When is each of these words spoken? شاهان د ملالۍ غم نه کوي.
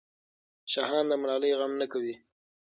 شاهان 0.73 1.05
د 1.09 1.13
ملالۍ 1.21 1.51
غم 1.59 1.73
نه 1.81 1.87
کوي. 1.93 2.15